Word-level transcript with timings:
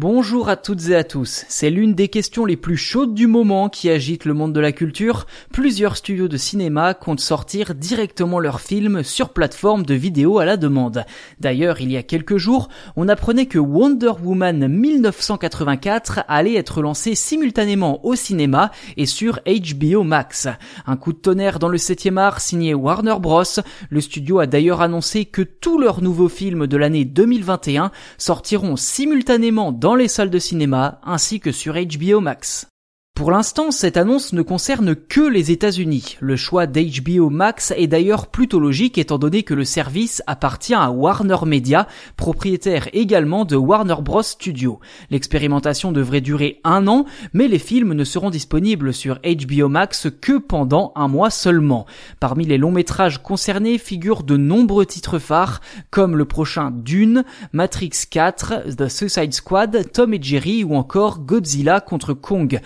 Bonjour 0.00 0.48
à 0.48 0.54
toutes 0.54 0.90
et 0.90 0.94
à 0.94 1.02
tous. 1.02 1.44
C'est 1.48 1.70
l'une 1.70 1.92
des 1.92 2.06
questions 2.06 2.44
les 2.44 2.56
plus 2.56 2.76
chaudes 2.76 3.14
du 3.14 3.26
moment 3.26 3.68
qui 3.68 3.90
agite 3.90 4.26
le 4.26 4.32
monde 4.32 4.52
de 4.52 4.60
la 4.60 4.70
culture. 4.70 5.26
Plusieurs 5.52 5.96
studios 5.96 6.28
de 6.28 6.36
cinéma 6.36 6.94
comptent 6.94 7.18
sortir 7.18 7.74
directement 7.74 8.38
leurs 8.38 8.60
films 8.60 9.02
sur 9.02 9.30
plateforme 9.30 9.84
de 9.84 9.94
vidéo 9.94 10.38
à 10.38 10.44
la 10.44 10.56
demande. 10.56 11.04
D'ailleurs, 11.40 11.80
il 11.80 11.90
y 11.90 11.96
a 11.96 12.04
quelques 12.04 12.36
jours, 12.36 12.68
on 12.94 13.08
apprenait 13.08 13.46
que 13.46 13.58
Wonder 13.58 14.12
Woman 14.22 14.68
1984 14.68 16.20
allait 16.28 16.54
être 16.54 16.80
lancé 16.80 17.16
simultanément 17.16 18.06
au 18.06 18.14
cinéma 18.14 18.70
et 18.96 19.06
sur 19.06 19.40
HBO 19.44 20.04
Max. 20.04 20.46
Un 20.86 20.96
coup 20.96 21.12
de 21.12 21.18
tonnerre 21.18 21.58
dans 21.58 21.66
le 21.66 21.76
7e 21.76 22.18
art 22.18 22.40
signé 22.40 22.72
Warner 22.72 23.16
Bros. 23.18 23.42
Le 23.90 24.00
studio 24.00 24.38
a 24.38 24.46
d'ailleurs 24.46 24.80
annoncé 24.80 25.24
que 25.24 25.42
tous 25.42 25.76
leurs 25.76 26.02
nouveaux 26.02 26.28
films 26.28 26.68
de 26.68 26.76
l'année 26.76 27.04
2021 27.04 27.90
sortiront 28.16 28.76
simultanément 28.76 29.72
dans 29.72 29.87
dans 29.88 29.94
les 29.94 30.06
salles 30.06 30.28
de 30.28 30.38
cinéma 30.38 31.00
ainsi 31.02 31.40
que 31.40 31.50
sur 31.50 31.72
HBO 31.72 32.20
Max. 32.20 32.66
Pour 33.18 33.32
l'instant, 33.32 33.72
cette 33.72 33.96
annonce 33.96 34.32
ne 34.32 34.42
concerne 34.42 34.94
que 34.94 35.20
les 35.20 35.50
États-Unis. 35.50 36.16
Le 36.20 36.36
choix 36.36 36.68
d'HBO 36.68 37.30
Max 37.30 37.72
est 37.76 37.88
d'ailleurs 37.88 38.28
plutôt 38.28 38.60
logique 38.60 38.96
étant 38.96 39.18
donné 39.18 39.42
que 39.42 39.54
le 39.54 39.64
service 39.64 40.22
appartient 40.28 40.72
à 40.72 40.92
Warner 40.92 41.38
Media, 41.44 41.88
propriétaire 42.16 42.88
également 42.92 43.44
de 43.44 43.56
Warner 43.56 43.96
Bros 44.02 44.22
Studio. 44.22 44.78
L'expérimentation 45.10 45.90
devrait 45.90 46.20
durer 46.20 46.60
un 46.62 46.86
an, 46.86 47.06
mais 47.32 47.48
les 47.48 47.58
films 47.58 47.92
ne 47.92 48.04
seront 48.04 48.30
disponibles 48.30 48.94
sur 48.94 49.18
HBO 49.24 49.68
Max 49.68 50.06
que 50.20 50.38
pendant 50.38 50.92
un 50.94 51.08
mois 51.08 51.30
seulement. 51.30 51.86
Parmi 52.20 52.44
les 52.44 52.56
longs 52.56 52.70
métrages 52.70 53.20
concernés 53.20 53.78
figurent 53.78 54.22
de 54.22 54.36
nombreux 54.36 54.86
titres 54.86 55.18
phares, 55.18 55.60
comme 55.90 56.16
le 56.16 56.24
prochain 56.24 56.70
Dune, 56.70 57.24
Matrix 57.52 57.90
4, 58.08 58.76
The 58.76 58.88
Suicide 58.88 59.34
Squad, 59.34 59.90
Tom 59.92 60.14
et 60.14 60.22
Jerry 60.22 60.62
ou 60.62 60.76
encore 60.76 61.18
Godzilla 61.18 61.80
contre 61.80 62.14
Kong 62.14 62.60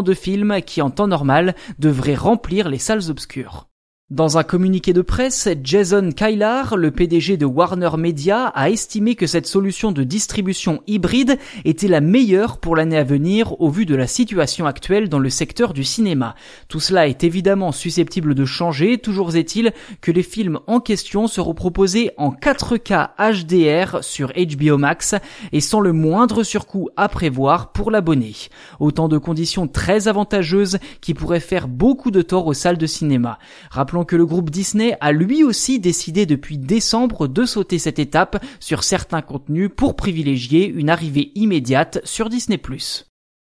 de 0.00 0.14
films 0.14 0.62
qui 0.62 0.80
en 0.80 0.88
temps 0.88 1.08
normal 1.08 1.54
devraient 1.78 2.14
remplir 2.14 2.70
les 2.70 2.78
salles 2.78 3.10
obscures. 3.10 3.68
Dans 4.12 4.36
un 4.36 4.42
communiqué 4.42 4.92
de 4.92 5.00
presse, 5.00 5.48
Jason 5.64 6.10
Kylar, 6.14 6.76
le 6.76 6.90
PDG 6.90 7.38
de 7.38 7.46
Warner 7.46 7.92
Media, 7.96 8.48
a 8.48 8.68
estimé 8.68 9.14
que 9.14 9.26
cette 9.26 9.46
solution 9.46 9.90
de 9.90 10.02
distribution 10.04 10.82
hybride 10.86 11.38
était 11.64 11.88
la 11.88 12.02
meilleure 12.02 12.58
pour 12.58 12.76
l'année 12.76 12.98
à 12.98 13.04
venir 13.04 13.58
au 13.58 13.70
vu 13.70 13.86
de 13.86 13.94
la 13.94 14.06
situation 14.06 14.66
actuelle 14.66 15.08
dans 15.08 15.18
le 15.18 15.30
secteur 15.30 15.72
du 15.72 15.82
cinéma. 15.82 16.34
Tout 16.68 16.78
cela 16.78 17.08
est 17.08 17.24
évidemment 17.24 17.72
susceptible 17.72 18.34
de 18.34 18.44
changer, 18.44 18.98
toujours 18.98 19.34
est-il 19.34 19.72
que 20.02 20.12
les 20.12 20.22
films 20.22 20.60
en 20.66 20.80
question 20.80 21.26
seront 21.26 21.54
proposés 21.54 22.10
en 22.18 22.32
4K 22.32 23.12
HDR 23.18 24.04
sur 24.04 24.30
HBO 24.34 24.76
Max 24.76 25.14
et 25.52 25.62
sans 25.62 25.80
le 25.80 25.94
moindre 25.94 26.42
surcoût 26.42 26.90
à 26.98 27.08
prévoir 27.08 27.72
pour 27.72 27.90
l'abonné. 27.90 28.34
Autant 28.78 29.08
de 29.08 29.16
conditions 29.16 29.68
très 29.68 30.06
avantageuses 30.06 30.76
qui 31.00 31.14
pourraient 31.14 31.40
faire 31.40 31.66
beaucoup 31.66 32.10
de 32.10 32.20
tort 32.20 32.46
aux 32.46 32.52
salles 32.52 32.76
de 32.76 32.86
cinéma. 32.86 33.38
Rappelons 33.70 34.01
que 34.04 34.16
le 34.16 34.26
groupe 34.26 34.50
Disney 34.50 34.96
a 35.00 35.12
lui 35.12 35.44
aussi 35.44 35.78
décidé 35.78 36.26
depuis 36.26 36.58
décembre 36.58 37.28
de 37.28 37.44
sauter 37.44 37.78
cette 37.78 37.98
étape 37.98 38.44
sur 38.60 38.84
certains 38.84 39.22
contenus 39.22 39.70
pour 39.74 39.96
privilégier 39.96 40.66
une 40.66 40.90
arrivée 40.90 41.32
immédiate 41.34 42.00
sur 42.04 42.28
Disney+. 42.28 42.60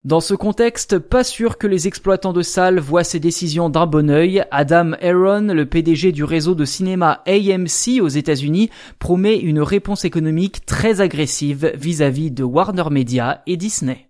Dans 0.03 0.22
ce 0.22 0.36
contexte, 0.36 0.99
pas 0.99 1.23
sûr 1.25 1.58
que 1.58 1.67
les 1.67 1.88
exploitants 1.88 2.31
de 2.31 2.41
salles 2.41 2.80
voient 2.80 3.03
ces 3.03 3.19
décisions 3.19 3.69
d'un 3.69 3.88
bon 3.88 4.09
œil. 4.09 4.45
Adam 4.52 4.91
Aaron, 5.02 5.47
le 5.53 5.66
PDG 5.66 6.14
du 6.14 6.23
réseau 6.23 6.55
de 6.55 6.64
cinéma 6.64 7.23
AMC 7.27 7.99
aux 8.02 8.08
États-Unis, 8.08 8.69
promet 8.99 9.38
une 9.38 9.59
réponse 9.59 10.05
économique 10.05 10.66
très 10.66 11.02
agressive 11.02 11.73
vis-à-vis 11.75 12.30
-vis 12.30 12.33
de 12.33 12.44
Warner 12.44 12.89
Media 12.89 13.42
et 13.47 13.58
Disney. 13.58 14.05